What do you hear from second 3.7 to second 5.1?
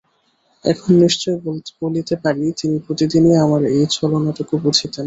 এই ছলনাটুকু বুঝিতেন।